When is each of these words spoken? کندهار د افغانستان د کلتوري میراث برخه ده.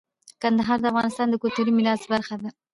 کندهار 0.41 0.77
د 0.81 0.85
افغانستان 0.91 1.27
د 1.29 1.35
کلتوري 1.41 1.71
میراث 1.77 2.03
برخه 2.13 2.35
ده. 2.41 2.49